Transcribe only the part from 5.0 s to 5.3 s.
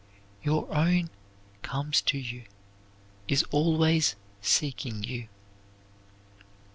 you.